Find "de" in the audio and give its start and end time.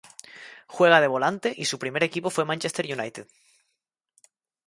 0.99-1.05